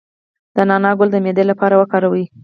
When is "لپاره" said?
1.51-1.75